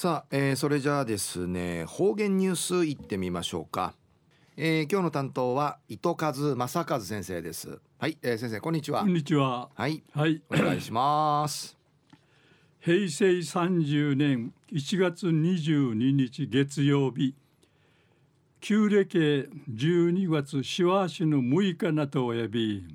[0.00, 3.92] さあ、えー、それじゃあですね方言ニュースいってみましょうか、
[4.56, 7.80] えー、今日の担当は糸数正和先生です。
[7.98, 9.00] はい、えー、先生こんにちは。
[9.02, 9.68] こんにちは。
[9.74, 10.02] はい。
[10.14, 10.40] はい。
[10.48, 11.76] お願いします。
[12.80, 17.34] 平成30年1月22日月曜日
[18.62, 22.86] 旧暦12月しわしの6日なとおやび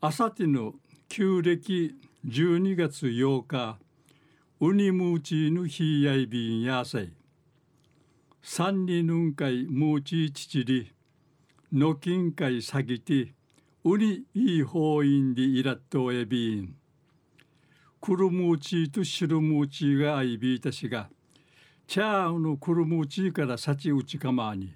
[0.00, 0.74] あさての
[1.08, 1.94] 旧暦
[2.26, 3.78] 12月8日
[4.64, 7.12] ウニムーチの日やいびんやさい
[8.40, 10.92] 三にぬんかいムーチチチリ
[11.72, 13.34] のきんかいさぎて
[13.82, 16.76] ウニいい法院でいらっとおやびん
[18.00, 21.08] クルムーチとシルムーチがあいびいたしが
[21.88, 24.72] チャーのクルムーチからさちうちかまに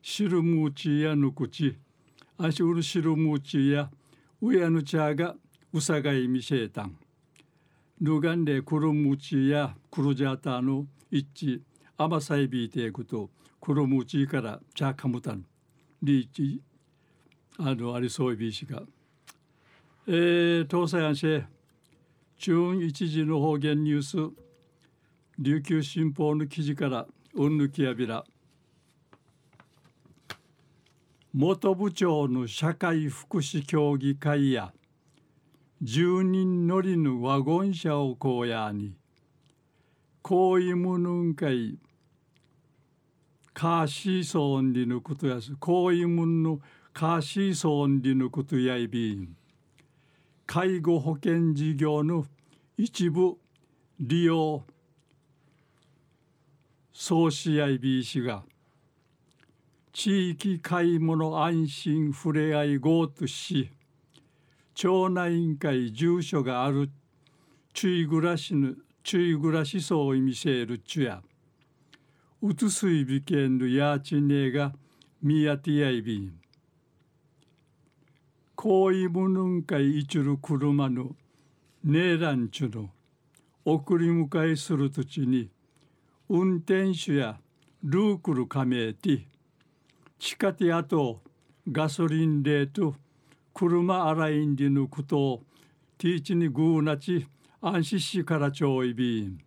[0.00, 1.76] シルムーチやぬくち
[2.38, 3.90] アシュルシルムーチや
[4.40, 5.34] ウヤヌチャーが
[5.74, 6.96] うさがいみせえたん。
[8.00, 11.60] ルガンでクルムチやクルジャータの一致
[11.96, 13.28] アマサイビーテークと
[13.60, 15.44] クルムチからチャカムタン
[16.00, 16.62] リーチ
[17.58, 18.82] あのありそういびしが。
[20.06, 21.44] えー、東西安市
[22.38, 24.16] 中一時の方言ニュース
[25.40, 28.24] 琉球新報の記事からうんぬきやびら
[31.34, 34.72] 元部長の社会福祉協議会や
[35.82, 38.94] 10人乗りのワゴン車をこうやに。
[40.22, 41.78] こういうものんかい
[43.54, 45.54] カーシーソンリのことやす。
[45.56, 46.60] こういうもの
[46.92, 49.36] カーシーソンリのことやいびん。
[50.46, 52.24] 介護保険事業の
[52.76, 53.36] 一部
[54.00, 54.64] 利用
[56.92, 58.42] 総しやいびいしが。
[59.92, 63.70] 地域買い物安心ふれあいごとし
[64.80, 66.88] 町内委員会住所がある
[67.74, 71.20] 注意暮らしの注意暮らし層を見せるちゅや
[72.40, 74.72] うつすいびけんのやーちねが
[75.20, 76.32] みやてやいびん
[78.54, 81.10] こういむぬんかいいちゅる車の
[81.82, 82.88] ねえらんちゅの
[83.64, 85.50] 送り迎えするとちに
[86.28, 87.40] 運転手や
[87.82, 89.26] ルークル加盟て
[90.20, 91.20] 地下てあと
[91.66, 92.94] ガソリンレート
[93.58, 95.42] 車洗いんでぬくと
[95.98, 97.26] ティーチにグーなち
[97.60, 99.22] 安心しからちょいび。
[99.22, 99.40] ん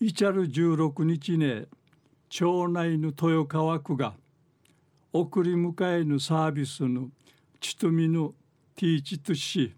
[0.00, 1.66] いちゃる16日ね
[2.30, 4.14] 町内の豊川区が
[5.12, 7.10] 送り迎えのサービスの
[7.60, 8.32] ちとみの
[8.74, 9.74] ティーチとし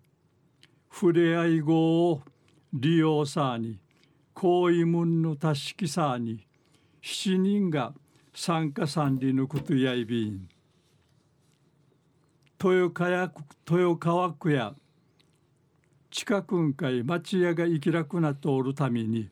[0.88, 2.22] 触れ合い語を
[2.72, 3.80] 利用さに
[4.34, 6.46] 行為門のたしきさに
[7.02, 7.92] 7人が
[8.32, 10.48] 参加さんりのことやいびん。
[12.60, 14.74] 豊川区豊川区や
[16.10, 19.28] 近くんかい町屋が生きらくなっておるために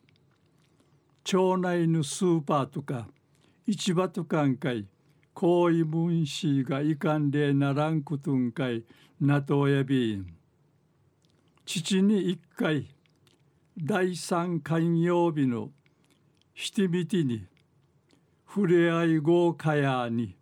[1.25, 3.09] 町内のスーパーとか
[3.67, 4.85] 市場とかんかい
[5.33, 8.85] 行為分子がいかんでならんことんかい
[9.19, 10.33] なとやびん。
[11.65, 12.87] 父に一回
[13.77, 15.71] 第三寛曜日の
[16.53, 17.45] ひてみてに
[18.47, 20.37] 触れ合い豪華やに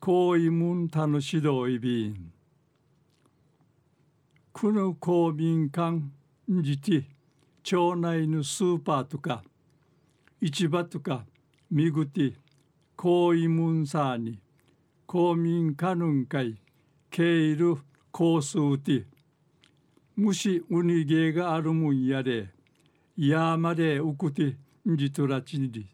[0.00, 2.32] 行為文たの指導いびん。
[4.52, 6.00] この公民館
[6.48, 7.04] じて
[7.62, 9.42] 町内のスーパーとか
[10.40, 11.24] 市場とか
[11.70, 12.34] 見ぐて
[12.96, 14.38] 行為文さに
[15.06, 16.56] 公民館のんかい
[17.10, 17.76] 経る
[18.10, 19.06] コースうて。
[20.18, 22.48] もしウニゲがあるもんやで
[23.16, 24.56] やまでうくて
[24.88, 25.86] んじとらちにり。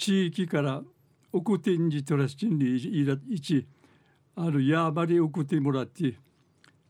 [0.00, 0.82] 地域から
[1.30, 3.66] 送ってんじとらしちにいらいち
[4.34, 6.14] あるやばり送ってもらって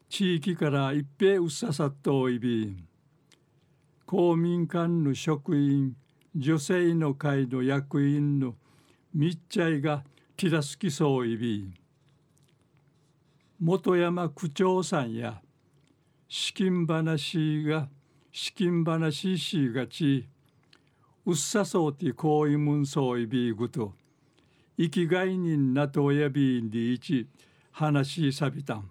[0.09, 2.73] 地域から一平うっささっといび
[4.07, 5.97] 公民館の職員
[6.37, 8.55] 女性の会の役員の
[9.13, 10.05] 密着が
[10.37, 11.69] ティラスキそういび
[13.61, 15.43] 本山区長さんや
[16.29, 17.89] 資金話が
[18.31, 20.29] 資金話しがち
[21.27, 23.93] うっさそうてこういむんそういびぐと
[24.79, 27.29] 生きがいになとやびんでいち
[27.71, 28.91] 話しさびたん。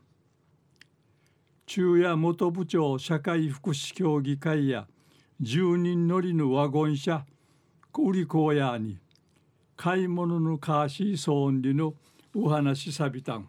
[1.66, 4.88] 中夜元部長社会福祉協議会や
[5.42, 7.26] 10人乗りのワゴン車
[7.98, 8.98] 売り子屋に
[9.76, 11.94] 買い物のカーシーソーンリの
[12.36, 13.48] お話さびたん。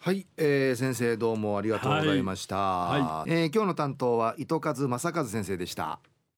[0.00, 5.98] はい、えー、先生どうもありがとうございました、はいはい、えー、今日の担当は糸数正和先生でした